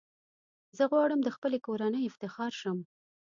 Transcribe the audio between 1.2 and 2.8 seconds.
د خپلي کورنۍ افتخار شم.